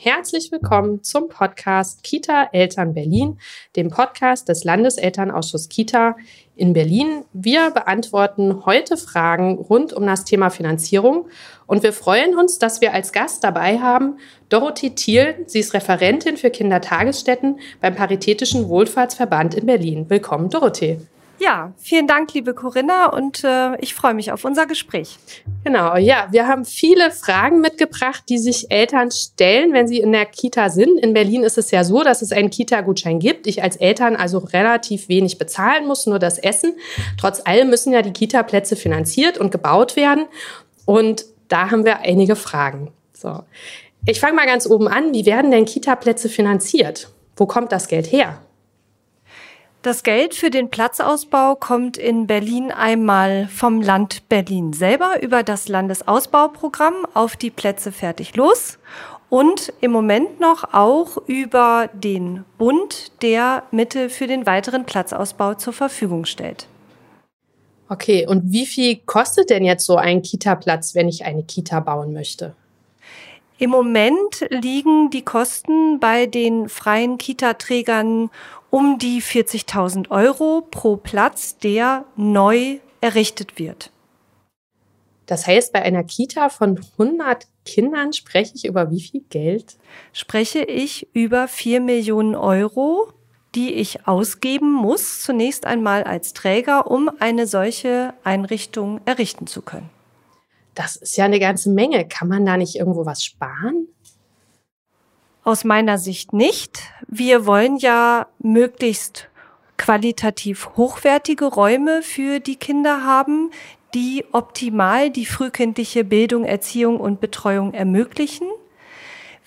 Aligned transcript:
Herzlich 0.00 0.52
willkommen 0.52 1.02
zum 1.02 1.28
Podcast 1.28 2.04
Kita 2.04 2.50
Eltern 2.52 2.94
Berlin, 2.94 3.40
dem 3.74 3.90
Podcast 3.90 4.48
des 4.48 4.62
Landeselternausschusses 4.62 5.68
Kita 5.68 6.14
in 6.54 6.72
Berlin. 6.72 7.24
Wir 7.32 7.72
beantworten 7.72 8.64
heute 8.64 8.96
Fragen 8.96 9.58
rund 9.58 9.92
um 9.92 10.06
das 10.06 10.24
Thema 10.24 10.50
Finanzierung 10.50 11.26
und 11.66 11.82
wir 11.82 11.92
freuen 11.92 12.38
uns, 12.38 12.60
dass 12.60 12.80
wir 12.80 12.94
als 12.94 13.10
Gast 13.10 13.42
dabei 13.42 13.80
haben 13.80 14.18
Dorothee 14.50 14.90
Thiel. 14.90 15.34
Sie 15.46 15.58
ist 15.58 15.74
Referentin 15.74 16.36
für 16.36 16.50
Kindertagesstätten 16.50 17.58
beim 17.80 17.96
Paritätischen 17.96 18.68
Wohlfahrtsverband 18.68 19.56
in 19.56 19.66
Berlin. 19.66 20.08
Willkommen, 20.08 20.48
Dorothee. 20.48 21.00
Ja, 21.40 21.72
vielen 21.76 22.08
Dank, 22.08 22.34
liebe 22.34 22.52
Corinna, 22.52 23.06
und 23.06 23.44
äh, 23.44 23.76
ich 23.80 23.94
freue 23.94 24.14
mich 24.14 24.32
auf 24.32 24.44
unser 24.44 24.66
Gespräch. 24.66 25.18
Genau, 25.62 25.96
ja, 25.96 26.26
wir 26.32 26.48
haben 26.48 26.64
viele 26.64 27.12
Fragen 27.12 27.60
mitgebracht, 27.60 28.24
die 28.28 28.38
sich 28.38 28.72
Eltern 28.72 29.12
stellen, 29.12 29.72
wenn 29.72 29.86
sie 29.86 29.98
in 29.98 30.10
der 30.10 30.26
Kita 30.26 30.68
sind. 30.68 30.98
In 30.98 31.12
Berlin 31.12 31.44
ist 31.44 31.56
es 31.56 31.70
ja 31.70 31.84
so, 31.84 32.02
dass 32.02 32.22
es 32.22 32.32
einen 32.32 32.50
Kita-Gutschein 32.50 33.20
gibt. 33.20 33.46
Ich 33.46 33.62
als 33.62 33.76
Eltern 33.76 34.16
also 34.16 34.38
relativ 34.38 35.08
wenig 35.08 35.38
bezahlen 35.38 35.86
muss, 35.86 36.06
nur 36.06 36.18
das 36.18 36.38
Essen. 36.38 36.74
Trotz 37.20 37.40
allem 37.46 37.70
müssen 37.70 37.92
ja 37.92 38.02
die 38.02 38.12
Kita-Plätze 38.12 38.74
finanziert 38.74 39.38
und 39.38 39.52
gebaut 39.52 39.94
werden. 39.94 40.26
Und 40.86 41.24
da 41.46 41.70
haben 41.70 41.84
wir 41.84 42.00
einige 42.00 42.34
Fragen. 42.34 42.90
So. 43.12 43.44
Ich 44.06 44.18
fange 44.18 44.34
mal 44.34 44.46
ganz 44.46 44.66
oben 44.66 44.88
an. 44.88 45.14
Wie 45.14 45.24
werden 45.24 45.52
denn 45.52 45.66
Kita-Plätze 45.66 46.28
finanziert? 46.28 47.10
Wo 47.36 47.46
kommt 47.46 47.70
das 47.70 47.86
Geld 47.86 48.10
her? 48.10 48.40
Das 49.88 50.02
Geld 50.02 50.34
für 50.34 50.50
den 50.50 50.68
Platzausbau 50.68 51.54
kommt 51.54 51.96
in 51.96 52.26
Berlin 52.26 52.70
einmal 52.70 53.48
vom 53.48 53.80
Land 53.80 54.28
Berlin 54.28 54.74
selber 54.74 55.22
über 55.22 55.42
das 55.42 55.66
Landesausbauprogramm 55.66 57.06
auf 57.14 57.36
die 57.36 57.48
Plätze 57.48 57.90
fertig 57.90 58.36
los 58.36 58.78
und 59.30 59.72
im 59.80 59.90
Moment 59.90 60.40
noch 60.40 60.74
auch 60.74 61.16
über 61.26 61.88
den 61.94 62.44
Bund, 62.58 63.12
der 63.22 63.62
Mittel 63.70 64.10
für 64.10 64.26
den 64.26 64.44
weiteren 64.44 64.84
Platzausbau 64.84 65.54
zur 65.54 65.72
Verfügung 65.72 66.26
stellt. 66.26 66.66
Okay, 67.88 68.26
und 68.26 68.52
wie 68.52 68.66
viel 68.66 68.96
kostet 69.06 69.48
denn 69.48 69.64
jetzt 69.64 69.86
so 69.86 69.96
ein 69.96 70.20
Kita-Platz, 70.20 70.94
wenn 70.94 71.08
ich 71.08 71.24
eine 71.24 71.44
Kita 71.44 71.80
bauen 71.80 72.12
möchte? 72.12 72.54
Im 73.60 73.70
Moment 73.70 74.46
liegen 74.50 75.10
die 75.10 75.24
Kosten 75.24 75.98
bei 75.98 76.26
den 76.26 76.68
freien 76.68 77.18
Kita-Trägern 77.18 78.30
um 78.70 78.98
die 78.98 79.22
40.000 79.22 80.10
Euro 80.10 80.66
pro 80.70 80.96
Platz, 80.96 81.58
der 81.58 82.04
neu 82.16 82.78
errichtet 83.00 83.58
wird. 83.58 83.90
Das 85.26 85.46
heißt, 85.46 85.72
bei 85.72 85.82
einer 85.82 86.04
Kita 86.04 86.48
von 86.48 86.80
100 86.98 87.46
Kindern 87.66 88.14
spreche 88.14 88.54
ich 88.54 88.64
über 88.64 88.90
wie 88.90 89.00
viel 89.00 89.20
Geld? 89.28 89.76
Spreche 90.12 90.60
ich 90.60 91.06
über 91.12 91.48
4 91.48 91.80
Millionen 91.82 92.34
Euro, 92.34 93.12
die 93.54 93.74
ich 93.74 94.06
ausgeben 94.06 94.72
muss, 94.72 95.22
zunächst 95.22 95.66
einmal 95.66 96.04
als 96.04 96.32
Träger, 96.32 96.90
um 96.90 97.10
eine 97.18 97.46
solche 97.46 98.14
Einrichtung 98.24 99.00
errichten 99.04 99.46
zu 99.46 99.60
können. 99.60 99.90
Das 100.74 100.96
ist 100.96 101.16
ja 101.16 101.26
eine 101.26 101.40
ganze 101.40 101.70
Menge. 101.70 102.08
Kann 102.08 102.28
man 102.28 102.46
da 102.46 102.56
nicht 102.56 102.76
irgendwo 102.76 103.04
was 103.04 103.22
sparen? 103.22 103.88
Aus 105.48 105.64
meiner 105.64 105.96
Sicht 105.96 106.34
nicht. 106.34 106.82
Wir 107.06 107.46
wollen 107.46 107.78
ja 107.78 108.26
möglichst 108.38 109.30
qualitativ 109.78 110.68
hochwertige 110.76 111.46
Räume 111.46 112.02
für 112.02 112.38
die 112.38 112.56
Kinder 112.56 113.02
haben, 113.02 113.50
die 113.94 114.26
optimal 114.32 115.08
die 115.08 115.24
frühkindliche 115.24 116.04
Bildung, 116.04 116.44
Erziehung 116.44 117.00
und 117.00 117.22
Betreuung 117.22 117.72
ermöglichen. 117.72 118.46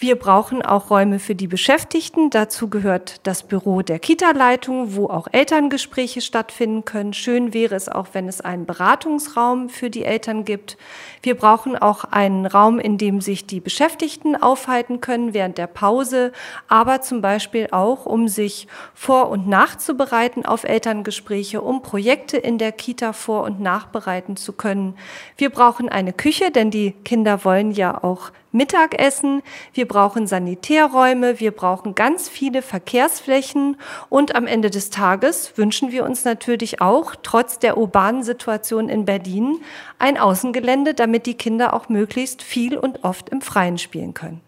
Wir 0.01 0.15
brauchen 0.15 0.63
auch 0.63 0.89
Räume 0.89 1.19
für 1.19 1.35
die 1.35 1.45
Beschäftigten. 1.45 2.31
Dazu 2.31 2.71
gehört 2.71 3.19
das 3.21 3.43
Büro 3.43 3.83
der 3.83 3.99
Kita-Leitung, 3.99 4.95
wo 4.95 5.05
auch 5.05 5.27
Elterngespräche 5.31 6.21
stattfinden 6.21 6.85
können. 6.85 7.13
Schön 7.13 7.53
wäre 7.53 7.75
es 7.75 7.87
auch, 7.87 8.07
wenn 8.13 8.27
es 8.27 8.41
einen 8.41 8.65
Beratungsraum 8.65 9.69
für 9.69 9.91
die 9.91 10.03
Eltern 10.03 10.43
gibt. 10.43 10.75
Wir 11.21 11.35
brauchen 11.35 11.77
auch 11.77 12.03
einen 12.03 12.47
Raum, 12.47 12.79
in 12.79 12.97
dem 12.97 13.21
sich 13.21 13.45
die 13.45 13.59
Beschäftigten 13.59 14.35
aufhalten 14.35 15.01
können 15.01 15.35
während 15.35 15.59
der 15.59 15.67
Pause, 15.67 16.31
aber 16.67 17.01
zum 17.01 17.21
Beispiel 17.21 17.67
auch, 17.69 18.07
um 18.07 18.27
sich 18.27 18.67
vor- 18.95 19.29
und 19.29 19.47
nachzubereiten 19.47 20.47
auf 20.47 20.63
Elterngespräche, 20.63 21.61
um 21.61 21.83
Projekte 21.83 22.37
in 22.37 22.57
der 22.57 22.71
Kita 22.71 23.13
vor- 23.13 23.43
und 23.43 23.59
nachbereiten 23.59 24.35
zu 24.35 24.53
können. 24.53 24.95
Wir 25.37 25.51
brauchen 25.51 25.89
eine 25.89 26.11
Küche, 26.11 26.49
denn 26.49 26.71
die 26.71 26.93
Kinder 27.03 27.45
wollen 27.45 27.69
ja 27.69 28.03
auch 28.03 28.31
Mittagessen, 28.51 29.41
wir 29.73 29.87
brauchen 29.87 30.27
Sanitärräume, 30.27 31.39
wir 31.39 31.51
brauchen 31.51 31.95
ganz 31.95 32.27
viele 32.27 32.61
Verkehrsflächen 32.61 33.77
und 34.09 34.35
am 34.35 34.47
Ende 34.47 34.69
des 34.69 34.89
Tages 34.89 35.57
wünschen 35.57 35.91
wir 35.91 36.03
uns 36.03 36.25
natürlich 36.25 36.81
auch, 36.81 37.15
trotz 37.23 37.59
der 37.59 37.77
urbanen 37.77 38.23
Situation 38.23 38.89
in 38.89 39.05
Berlin, 39.05 39.59
ein 39.99 40.17
Außengelände, 40.17 40.93
damit 40.93 41.25
die 41.25 41.35
Kinder 41.35 41.73
auch 41.73 41.89
möglichst 41.89 42.41
viel 42.41 42.77
und 42.77 43.03
oft 43.03 43.29
im 43.29 43.41
Freien 43.41 43.77
spielen 43.77 44.13
können. 44.13 44.41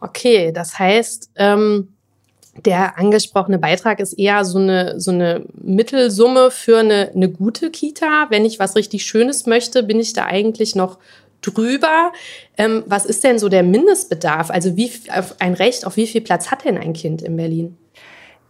Okay, 0.00 0.52
das 0.52 0.78
heißt, 0.78 1.30
ähm, 1.36 1.94
der 2.64 2.98
angesprochene 2.98 3.58
Beitrag 3.58 3.98
ist 4.00 4.12
eher 4.12 4.44
so 4.44 4.58
eine, 4.58 5.00
so 5.00 5.10
eine 5.10 5.44
Mittelsumme 5.54 6.50
für 6.50 6.78
eine, 6.78 7.10
eine 7.14 7.28
gute 7.28 7.70
Kita. 7.70 8.26
Wenn 8.30 8.44
ich 8.44 8.58
was 8.58 8.76
richtig 8.76 9.04
Schönes 9.04 9.46
möchte, 9.46 9.82
bin 9.82 9.98
ich 9.98 10.12
da 10.12 10.26
eigentlich 10.26 10.76
noch 10.76 10.98
drüber. 11.44 12.12
Ähm, 12.56 12.84
was 12.86 13.06
ist 13.06 13.24
denn 13.24 13.38
so 13.38 13.48
der 13.48 13.62
Mindestbedarf? 13.62 14.50
Also 14.50 14.76
wie 14.76 14.90
ein 15.38 15.54
Recht 15.54 15.86
auf 15.86 15.96
wie 15.96 16.06
viel 16.06 16.20
Platz 16.20 16.50
hat 16.50 16.64
denn 16.64 16.78
ein 16.78 16.92
Kind 16.92 17.22
in 17.22 17.36
Berlin? 17.36 17.76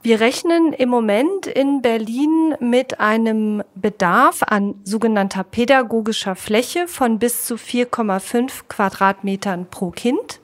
Wir 0.03 0.21
rechnen 0.21 0.75
im 0.75 0.91
Moment 0.91 1.47
in 1.47 1.81
Berlin 1.81 2.55
mit 2.61 3.01
einem 3.01 3.63
Bedarf 3.75 4.43
an 4.43 4.75
sogenannter 4.85 5.45
pädagogischer 5.45 6.37
Fläche 6.37 6.89
von 6.89 7.19
bis 7.19 7.47
zu 7.47 7.55
4,5 7.55 8.65
Quadratmetern 8.69 9.67
pro 9.71 9.93
Kind. 9.93 10.41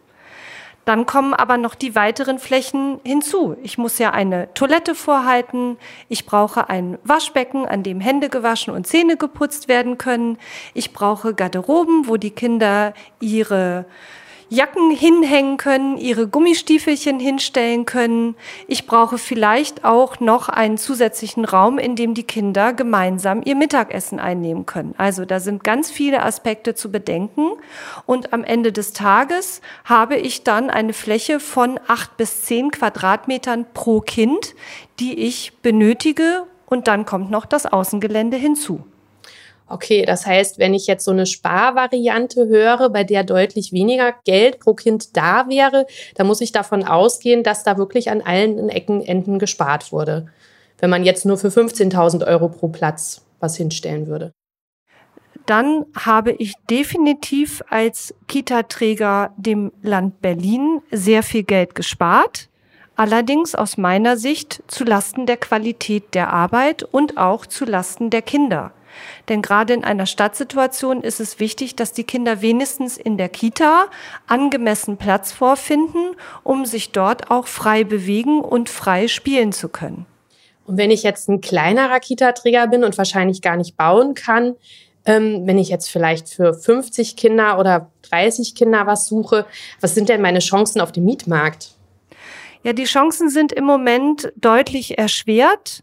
Dann 0.85 1.07
kommen 1.07 1.35
aber 1.35 1.57
noch 1.57 1.75
die 1.75 1.95
weiteren 1.95 2.39
Flächen 2.39 3.01
hinzu. 3.05 3.57
Ich 3.63 3.79
muss 3.79 3.99
ja 3.99 4.11
eine 4.11 4.53
Toilette 4.55 4.95
vorhalten. 4.95 5.77
Ich 6.09 6.27
brauche 6.27 6.69
ein 6.69 6.99
Waschbecken, 7.05 7.67
an 7.67 7.83
dem 7.83 8.01
Hände 8.01 8.29
gewaschen 8.29 8.75
und 8.75 8.87
Zähne 8.87 9.17
geputzt 9.17 9.69
werden 9.69 9.99
können. 9.99 10.39
Ich 10.75 10.93
brauche 10.93 11.35
Garderoben, 11.35 12.09
wo 12.09 12.17
die 12.17 12.31
Kinder 12.31 12.95
ihre 13.21 13.85
Jacken 14.53 14.91
hinhängen 14.91 15.59
können, 15.59 15.97
ihre 15.97 16.27
Gummistiefelchen 16.27 17.21
hinstellen 17.21 17.87
können. 17.87 18.35
Ich 18.67 18.85
brauche 18.85 19.17
vielleicht 19.17 19.85
auch 19.85 20.19
noch 20.19 20.49
einen 20.49 20.77
zusätzlichen 20.77 21.45
Raum, 21.45 21.79
in 21.79 21.95
dem 21.95 22.15
die 22.15 22.25
Kinder 22.25 22.73
gemeinsam 22.73 23.43
ihr 23.45 23.55
Mittagessen 23.55 24.19
einnehmen 24.19 24.67
können. 24.67 24.95
Also 24.99 25.25
da 25.25 25.39
sind 25.39 25.63
ganz 25.63 25.93
viele 25.93 26.25
Aspekte 26.25 26.75
zu 26.75 26.91
bedenken. 26.91 27.51
Und 28.07 28.33
am 28.33 28.43
Ende 28.43 28.73
des 28.73 28.93
Tages 28.93 29.61
habe 29.85 30.17
ich 30.17 30.43
dann 30.43 30.69
eine 30.69 30.95
Fläche 30.95 31.39
von 31.39 31.79
acht 31.87 32.17
bis 32.17 32.43
zehn 32.43 32.73
Quadratmetern 32.73 33.67
pro 33.73 34.01
Kind, 34.01 34.57
die 34.99 35.17
ich 35.21 35.59
benötige. 35.63 36.43
Und 36.67 36.89
dann 36.89 37.05
kommt 37.05 37.31
noch 37.31 37.47
das 37.47 37.67
Außengelände 37.67 38.37
hinzu. 38.37 38.85
Okay, 39.73 40.05
das 40.05 40.27
heißt, 40.27 40.59
wenn 40.59 40.75
ich 40.75 40.89
jetzt 40.89 41.05
so 41.05 41.13
eine 41.13 41.27
Sparvariante 41.27 42.49
höre, 42.49 42.91
bei 42.91 43.05
der 43.05 43.23
deutlich 43.23 43.73
weniger 43.73 44.13
Geld 44.25 44.59
pro 44.59 44.75
Kind 44.75 45.17
da 45.17 45.49
wäre, 45.49 45.87
dann 46.17 46.27
muss 46.27 46.41
ich 46.41 46.51
davon 46.51 46.83
ausgehen, 46.83 47.45
dass 47.45 47.63
da 47.63 47.79
wirklich 47.79 48.11
an 48.11 48.21
allen 48.21 48.69
Ecken, 48.69 49.01
Enden 49.01 49.39
gespart 49.39 49.93
wurde. 49.93 50.27
Wenn 50.81 50.91
man 50.91 51.05
jetzt 51.05 51.25
nur 51.25 51.39
für 51.39 51.49
15.000 51.49 52.27
Euro 52.27 52.49
pro 52.49 52.67
Platz 52.67 53.25
was 53.39 53.57
hinstellen 53.57 54.09
würde. 54.09 54.33
Dann 55.47 55.87
habe 55.97 56.33
ich 56.33 56.55
definitiv 56.69 57.63
als 57.71 58.13
Kita-Träger 58.27 59.33
dem 59.37 59.71
Land 59.83 60.21
Berlin 60.21 60.83
sehr 60.91 61.23
viel 61.23 61.45
Geld 61.45 61.77
gespart. 61.77 62.49
Allerdings 62.97 63.55
aus 63.55 63.77
meiner 63.77 64.17
Sicht 64.17 64.65
zu 64.67 64.83
Lasten 64.83 65.27
der 65.27 65.37
Qualität 65.37 66.15
der 66.15 66.33
Arbeit 66.33 66.83
und 66.83 67.19
auch 67.19 67.47
zu 67.47 67.65
Lasten 67.65 68.11
der 68.11 68.23
Kinder. 68.23 68.73
Denn 69.29 69.43
gerade 69.43 69.75
in 69.75 69.85
einer 69.85 70.07
Stadtsituation 70.07 71.03
ist 71.03 71.21
es 71.21 71.41
wichtig, 71.41 71.77
dass 71.77 71.93
die 71.93 72.05
Kinder 72.05 72.43
wenigstens 72.43 72.97
in 72.97 73.17
der 73.17 73.29
Kita 73.29 73.87
angemessen 74.27 74.97
Platz 74.97 75.33
vorfinden, 75.33 76.17
um 76.43 76.67
sich 76.67 76.93
dort 76.93 77.31
auch 77.31 77.47
frei 77.47 77.85
bewegen 77.85 78.41
und 78.41 78.69
frei 78.69 79.09
spielen 79.09 79.53
zu 79.53 79.69
können. 79.69 80.07
Und 80.67 80.77
wenn 80.77 80.91
ich 80.91 81.03
jetzt 81.03 81.29
ein 81.29 81.41
kleinerer 81.41 82.01
Kita-Träger 82.01 82.69
bin 82.69 82.85
und 82.85 82.97
wahrscheinlich 82.97 83.43
gar 83.43 83.57
nicht 83.57 83.77
bauen 83.77 84.15
kann, 84.15 84.55
ähm, 85.05 85.47
wenn 85.47 85.59
ich 85.59 85.69
jetzt 85.69 85.91
vielleicht 85.91 86.29
für 86.29 86.55
50 86.55 87.17
Kinder 87.17 87.59
oder 87.59 87.91
30 88.03 88.55
Kinder 88.55 88.87
was 88.87 89.07
suche, 89.07 89.47
was 89.81 89.95
sind 89.95 90.09
denn 90.09 90.21
meine 90.21 90.41
Chancen 90.41 90.81
auf 90.81 90.93
dem 90.93 91.05
Mietmarkt? 91.05 91.71
Ja, 92.63 92.75
die 92.75 92.85
Chancen 92.85 93.31
sind 93.31 93.53
im 93.53 93.65
Moment 93.65 94.33
deutlich 94.37 94.99
erschwert. 94.99 95.83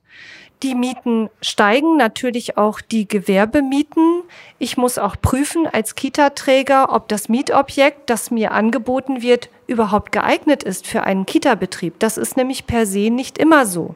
Die 0.64 0.74
Mieten 0.74 1.30
steigen, 1.40 1.98
natürlich 1.98 2.58
auch 2.58 2.82
die 2.82 3.08
Gewerbemieten. 3.08 4.24
Ich 4.58 4.76
muss 4.76 4.98
auch 4.98 5.16
prüfen 5.22 5.68
als 5.68 5.94
Kita-Träger, 5.94 6.92
ob 6.92 7.08
das 7.10 7.30
Mietobjekt, 7.30 8.10
das 8.10 8.32
mir 8.32 8.52
angeboten 8.52 9.22
wird, 9.22 9.50
überhaupt 9.68 10.12
geeignet 10.12 10.64
ist 10.64 10.88
für 10.88 11.04
einen 11.04 11.28
Kita-Betrieb. 11.28 12.00
Das 12.00 12.18
ist 12.18 12.38
nämlich 12.38 12.66
per 12.66 12.88
se 12.88 13.12
nicht 13.12 13.38
immer 13.38 13.68
so. 13.68 13.94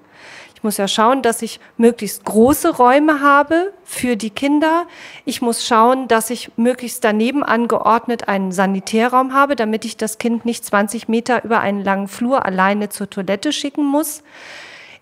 Ich 0.53 0.63
muss 0.63 0.77
ja 0.77 0.87
schauen, 0.87 1.23
dass 1.23 1.41
ich 1.41 1.59
möglichst 1.77 2.23
große 2.23 2.75
Räume 2.75 3.21
habe 3.21 3.73
für 3.83 4.15
die 4.15 4.29
Kinder. 4.29 4.85
Ich 5.25 5.41
muss 5.41 5.65
schauen, 5.65 6.07
dass 6.07 6.29
ich 6.29 6.51
möglichst 6.55 7.03
daneben 7.03 7.41
angeordnet 7.41 8.27
einen 8.27 8.51
Sanitärraum 8.51 9.33
habe, 9.33 9.55
damit 9.55 9.83
ich 9.85 9.97
das 9.97 10.19
Kind 10.19 10.45
nicht 10.45 10.63
20 10.63 11.07
Meter 11.07 11.43
über 11.43 11.61
einen 11.61 11.83
langen 11.83 12.07
Flur 12.07 12.45
alleine 12.45 12.89
zur 12.89 13.09
Toilette 13.09 13.51
schicken 13.51 13.83
muss. 13.83 14.21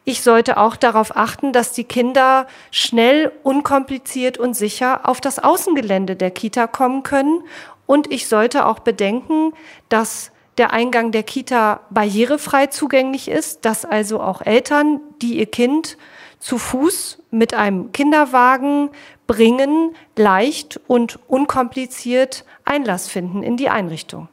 Ich 0.05 0.21
sollte 0.21 0.57
auch 0.57 0.75
darauf 0.75 1.15
achten, 1.15 1.53
dass 1.53 1.73
die 1.73 1.83
Kinder 1.83 2.47
schnell, 2.71 3.31
unkompliziert 3.43 4.37
und 4.37 4.55
sicher 4.55 5.07
auf 5.07 5.21
das 5.21 5.39
Außengelände 5.39 6.15
der 6.15 6.31
Kita 6.31 6.67
kommen 6.67 7.03
können. 7.03 7.43
Und 7.85 8.11
ich 8.11 8.27
sollte 8.27 8.65
auch 8.65 8.79
bedenken, 8.79 9.53
dass 9.89 10.31
der 10.57 10.73
Eingang 10.73 11.11
der 11.11 11.23
Kita 11.23 11.81
barrierefrei 11.89 12.67
zugänglich 12.67 13.29
ist, 13.29 13.65
dass 13.65 13.85
also 13.85 14.21
auch 14.21 14.41
Eltern, 14.41 14.99
die 15.21 15.39
ihr 15.39 15.45
Kind 15.45 15.97
zu 16.39 16.57
Fuß 16.57 17.21
mit 17.31 17.53
einem 17.53 17.91
Kinderwagen 17.91 18.89
bringen, 19.27 19.95
leicht 20.15 20.79
und 20.87 21.19
unkompliziert 21.27 22.45
Einlass 22.65 23.07
finden 23.07 23.43
in 23.43 23.57
die 23.57 23.69
Einrichtung. 23.69 24.27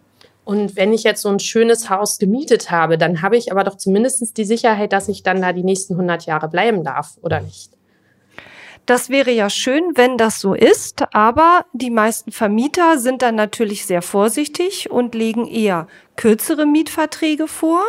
Und 0.46 0.76
wenn 0.76 0.93
ich 0.93 1.02
jetzt 1.02 1.22
so 1.22 1.28
ein 1.28 1.40
schönes 1.40 1.90
Haus 1.90 2.20
gemietet 2.20 2.70
habe, 2.70 2.98
dann 2.98 3.20
habe 3.20 3.37
ich 3.37 3.50
aber 3.50 3.64
doch 3.64 3.76
zumindest 3.76 4.38
die 4.38 4.44
Sicherheit, 4.44 4.93
dass 4.93 5.08
ich 5.08 5.25
dann 5.25 5.43
da 5.43 5.52
die 5.52 5.64
nächsten 5.64 5.94
100 5.94 6.25
Jahre 6.25 6.48
bleiben 6.48 6.84
darf, 6.84 7.19
oder 7.20 7.40
nicht? 7.40 7.72
Das 8.87 9.10
wäre 9.10 9.32
ja 9.32 9.50
schön, 9.50 9.82
wenn 9.96 10.16
das 10.16 10.40
so 10.40 10.54
ist, 10.54 11.02
aber 11.12 11.66
die 11.72 11.90
meisten 11.90 12.31
Vermieter 12.31 13.00
sind 13.00 13.22
dann 13.22 13.34
natürlich 13.34 13.87
sehr 13.87 14.02
vorsichtig 14.02 14.88
und 14.88 15.16
legen 15.16 15.48
eher 15.48 15.88
kürzere 16.14 16.64
Mietverträge 16.64 17.49
vor. 17.49 17.82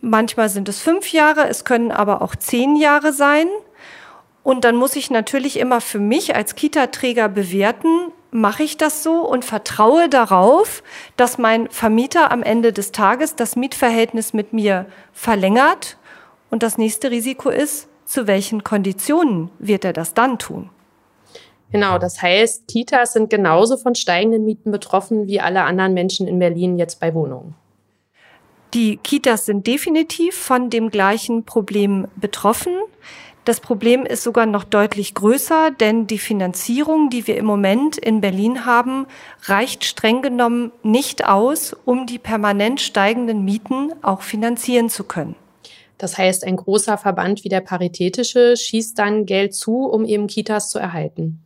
Manchmal 0.00 0.48
sind 0.48 0.68
es 0.68 0.80
fünf 0.80 1.12
Jahre, 1.12 1.48
es 1.48 1.64
können 1.64 1.92
aber 1.92 2.22
auch 2.22 2.34
zehn 2.34 2.74
Jahre 2.74 3.12
sein. 3.12 3.46
Und 4.42 4.64
dann 4.64 4.74
muss 4.74 4.96
ich 4.96 5.12
natürlich 5.12 5.60
immer 5.60 5.80
für 5.80 6.00
mich 6.00 6.34
als 6.34 6.56
Kita-Träger 6.56 7.28
bewerten, 7.28 8.10
mache 8.30 8.62
ich 8.62 8.76
das 8.76 9.02
so 9.02 9.26
und 9.26 9.44
vertraue 9.44 10.08
darauf, 10.08 10.82
dass 11.16 11.38
mein 11.38 11.68
Vermieter 11.70 12.30
am 12.30 12.42
Ende 12.42 12.72
des 12.72 12.92
Tages 12.92 13.36
das 13.36 13.56
Mietverhältnis 13.56 14.32
mit 14.32 14.52
mir 14.52 14.86
verlängert. 15.12 15.96
Und 16.50 16.62
das 16.62 16.78
nächste 16.78 17.10
Risiko 17.10 17.48
ist, 17.48 17.88
zu 18.04 18.26
welchen 18.26 18.64
Konditionen 18.64 19.50
wird 19.58 19.84
er 19.84 19.92
das 19.92 20.14
dann 20.14 20.38
tun? 20.38 20.70
Genau, 21.70 21.98
das 21.98 22.20
heißt, 22.20 22.66
Kitas 22.66 23.12
sind 23.12 23.30
genauso 23.30 23.76
von 23.76 23.94
steigenden 23.94 24.44
Mieten 24.44 24.72
betroffen 24.72 25.28
wie 25.28 25.40
alle 25.40 25.62
anderen 25.62 25.94
Menschen 25.94 26.26
in 26.26 26.40
Berlin 26.40 26.78
jetzt 26.78 26.98
bei 26.98 27.14
Wohnungen. 27.14 27.54
Die 28.74 28.96
Kitas 28.98 29.46
sind 29.46 29.66
definitiv 29.66 30.36
von 30.36 30.70
dem 30.70 30.90
gleichen 30.90 31.44
Problem 31.44 32.06
betroffen. 32.16 32.72
Das 33.44 33.60
Problem 33.60 34.04
ist 34.04 34.22
sogar 34.22 34.44
noch 34.44 34.64
deutlich 34.64 35.14
größer, 35.14 35.70
denn 35.70 36.06
die 36.06 36.18
Finanzierung, 36.18 37.08
die 37.08 37.26
wir 37.26 37.38
im 37.38 37.46
Moment 37.46 37.96
in 37.96 38.20
Berlin 38.20 38.66
haben, 38.66 39.06
reicht 39.44 39.84
streng 39.84 40.20
genommen 40.20 40.72
nicht 40.82 41.26
aus, 41.26 41.74
um 41.86 42.06
die 42.06 42.18
permanent 42.18 42.80
steigenden 42.82 43.44
Mieten 43.44 43.92
auch 44.02 44.20
finanzieren 44.20 44.90
zu 44.90 45.04
können. 45.04 45.36
Das 45.96 46.18
heißt, 46.18 46.44
ein 46.44 46.56
großer 46.56 46.98
Verband 46.98 47.44
wie 47.44 47.48
der 47.48 47.60
Paritätische 47.60 48.56
schießt 48.56 48.98
dann 48.98 49.26
Geld 49.26 49.54
zu, 49.54 49.84
um 49.86 50.04
eben 50.04 50.26
Kitas 50.26 50.70
zu 50.70 50.78
erhalten. 50.78 51.42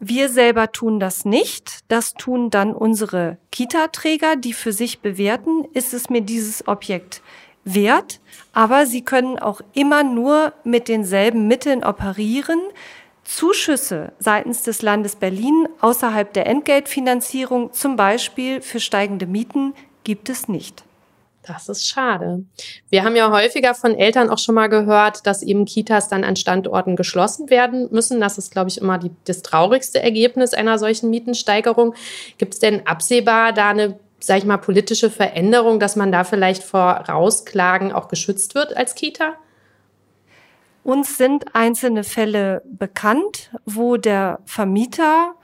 Wir 0.00 0.28
selber 0.28 0.70
tun 0.72 1.00
das 1.00 1.24
nicht. 1.24 1.80
Das 1.88 2.12
tun 2.12 2.50
dann 2.50 2.74
unsere 2.74 3.38
Kita-Träger, 3.52 4.36
die 4.36 4.52
für 4.52 4.72
sich 4.72 5.00
bewerten, 5.00 5.64
ist 5.72 5.94
es 5.94 6.10
mir 6.10 6.20
dieses 6.20 6.68
Objekt 6.68 7.22
wert, 7.64 8.20
aber 8.52 8.86
sie 8.86 9.02
können 9.02 9.38
auch 9.38 9.60
immer 9.72 10.02
nur 10.04 10.52
mit 10.64 10.88
denselben 10.88 11.48
Mitteln 11.48 11.84
operieren. 11.84 12.60
Zuschüsse 13.24 14.12
seitens 14.18 14.62
des 14.62 14.82
Landes 14.82 15.16
Berlin 15.16 15.66
außerhalb 15.80 16.32
der 16.32 16.46
Entgeltfinanzierung, 16.46 17.72
zum 17.72 17.96
Beispiel 17.96 18.60
für 18.60 18.80
steigende 18.80 19.26
Mieten, 19.26 19.74
gibt 20.04 20.28
es 20.28 20.46
nicht. 20.46 20.84
Das 21.46 21.68
ist 21.68 21.86
schade. 21.86 22.44
Wir 22.88 23.04
haben 23.04 23.16
ja 23.16 23.30
häufiger 23.30 23.74
von 23.74 23.94
Eltern 23.94 24.30
auch 24.30 24.38
schon 24.38 24.54
mal 24.54 24.68
gehört, 24.68 25.26
dass 25.26 25.42
eben 25.42 25.66
Kitas 25.66 26.08
dann 26.08 26.24
an 26.24 26.36
Standorten 26.36 26.96
geschlossen 26.96 27.50
werden 27.50 27.88
müssen. 27.90 28.18
Das 28.18 28.38
ist, 28.38 28.50
glaube 28.50 28.70
ich, 28.70 28.78
immer 28.78 28.96
die, 28.96 29.10
das 29.26 29.42
traurigste 29.42 30.02
Ergebnis 30.02 30.54
einer 30.54 30.78
solchen 30.78 31.10
Mietensteigerung. 31.10 31.94
Gibt 32.38 32.54
es 32.54 32.60
denn 32.60 32.86
absehbar 32.86 33.52
da 33.52 33.70
eine 33.70 33.98
sage 34.26 34.38
ich 34.38 34.44
mal, 34.44 34.56
politische 34.56 35.10
Veränderung, 35.10 35.80
dass 35.80 35.96
man 35.96 36.12
da 36.12 36.24
vielleicht 36.24 36.62
vor 36.62 37.04
Rausklagen 37.08 37.92
auch 37.92 38.08
geschützt 38.08 38.54
wird 38.54 38.76
als 38.76 38.94
Kita? 38.94 39.34
Uns 40.82 41.16
sind 41.16 41.54
einzelne 41.54 42.04
Fälle 42.04 42.62
bekannt, 42.64 43.50
wo 43.64 43.96
der 43.96 44.40
Vermieter 44.44 45.34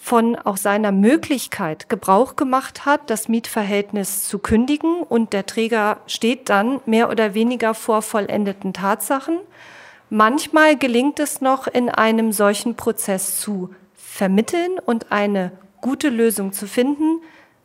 von 0.00 0.36
auch 0.36 0.56
seiner 0.56 0.92
Möglichkeit 0.92 1.88
Gebrauch 1.88 2.36
gemacht 2.36 2.86
hat, 2.86 3.10
das 3.10 3.28
Mietverhältnis 3.28 4.24
zu 4.28 4.38
kündigen 4.38 5.02
und 5.02 5.32
der 5.32 5.46
Träger 5.46 5.98
steht 6.06 6.48
dann 6.48 6.80
mehr 6.86 7.10
oder 7.10 7.34
weniger 7.34 7.74
vor 7.74 8.02
vollendeten 8.02 8.72
Tatsachen. 8.72 9.38
Manchmal 10.10 10.76
gelingt 10.76 11.20
es 11.20 11.40
noch, 11.40 11.66
in 11.66 11.88
einem 11.90 12.32
solchen 12.32 12.76
Prozess 12.76 13.40
zu 13.40 13.74
vermitteln 13.94 14.78
und 14.84 15.12
eine 15.12 15.52
gute 15.80 16.08
Lösung 16.08 16.52
zu 16.52 16.66
finden 16.66 17.20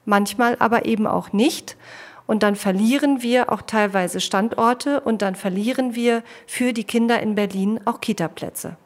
manchmal 0.06 0.56
aber 0.60 0.86
eben 0.86 1.08
auch 1.08 1.34
nicht. 1.34 1.78
Und 2.26 2.44
dann 2.44 2.56
verlieren 2.56 3.22
wir 3.22 3.52
auch 3.52 3.62
teilweise 3.62 4.22
Standorte 4.22 5.02
und 5.02 5.22
dann 5.22 5.36
verlieren 5.36 5.94
wir 5.94 6.24
für 6.48 6.74
die 6.74 6.86
Kinder 6.86 7.20
in 7.22 7.36
Berlin 7.36 7.82
auch 7.86 8.00
Kitaplätze. 8.00 8.78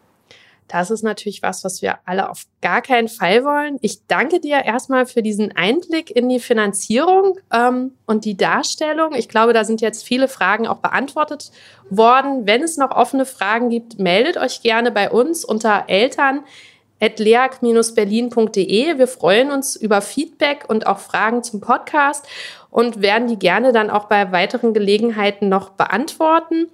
Das 0.67 0.91
ist 0.91 1.03
natürlich 1.03 1.41
was, 1.41 1.63
was 1.63 1.81
wir 1.81 1.99
alle 2.05 2.29
auf 2.29 2.43
gar 2.61 2.81
keinen 2.81 3.07
Fall 3.07 3.45
wollen. 3.45 3.77
Ich 3.81 4.05
danke 4.07 4.41
dir 4.41 4.65
erstmal 4.65 5.05
für 5.05 5.21
diesen 5.21 5.55
Einblick 5.55 6.11
in 6.11 6.27
die 6.27 6.41
Finanzierung 6.41 7.39
ähm, 7.53 7.93
und 8.05 8.25
die 8.25 8.35
Darstellung. 8.35 9.13
Ich 9.13 9.29
glaube, 9.29 9.53
da 9.53 9.63
sind 9.63 9.79
jetzt 9.79 10.05
viele 10.05 10.27
Fragen 10.27 10.67
auch 10.67 10.79
beantwortet 10.79 11.51
worden. 11.89 12.45
Wenn 12.45 12.63
es 12.63 12.75
noch 12.75 12.91
offene 12.91 13.25
Fragen 13.25 13.69
gibt, 13.69 13.97
meldet 13.97 14.35
euch 14.35 14.61
gerne 14.61 14.91
bei 14.91 15.09
uns 15.09 15.45
unter 15.45 15.85
Eltern 15.87 16.43
leag-berlin.de. 16.99 18.97
Wir 18.97 19.07
freuen 19.07 19.51
uns 19.51 19.75
über 19.75 20.01
Feedback 20.01 20.65
und 20.67 20.87
auch 20.87 20.99
Fragen 20.99 21.43
zum 21.43 21.61
Podcast 21.61 22.25
und 22.69 23.01
werden 23.01 23.27
die 23.27 23.39
gerne 23.39 23.71
dann 23.71 23.89
auch 23.89 24.05
bei 24.05 24.31
weiteren 24.31 24.73
Gelegenheiten 24.73 25.49
noch 25.49 25.71
beantworten. 25.71 26.67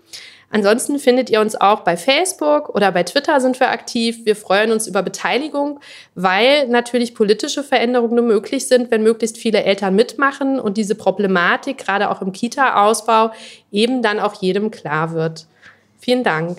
Ansonsten 0.53 0.99
findet 0.99 1.31
ihr 1.31 1.41
uns 1.41 1.55
auch 1.59 1.79
bei 1.79 1.97
Facebook 1.97 2.69
oder 2.75 2.91
bei 2.91 3.01
Twitter 3.01 3.41
sind 3.41 3.59
wir 3.59 3.71
aktiv. 3.71 4.19
Wir 4.23 4.35
freuen 4.35 4.71
uns 4.71 4.85
über 4.85 5.01
Beteiligung, 5.01 5.79
weil 6.13 6.67
natürlich 6.67 7.15
politische 7.15 7.63
Veränderungen 7.63 8.13
nur 8.13 8.25
möglich 8.25 8.67
sind, 8.67 8.91
wenn 8.91 9.01
möglichst 9.01 9.37
viele 9.37 9.63
Eltern 9.63 9.95
mitmachen 9.95 10.59
und 10.59 10.77
diese 10.77 10.93
Problematik, 10.93 11.79
gerade 11.79 12.11
auch 12.11 12.21
im 12.21 12.33
Kita-Ausbau, 12.33 13.31
eben 13.71 14.03
dann 14.03 14.19
auch 14.19 14.39
jedem 14.43 14.69
klar 14.69 15.13
wird. 15.13 15.47
Vielen 15.97 16.23
Dank. 16.23 16.57